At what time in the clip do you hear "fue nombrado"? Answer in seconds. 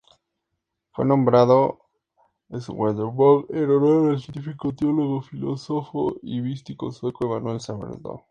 0.93-1.81